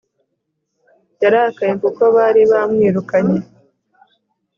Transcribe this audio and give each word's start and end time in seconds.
Yarakaye 1.21 1.73
kuko 1.83 2.03
bari 2.15 2.41
bamwirukanye 2.51 3.39